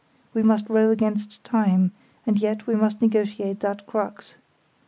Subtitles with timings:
[0.33, 1.91] We must row against time,
[2.25, 4.33] and yet we must negotiate that crux.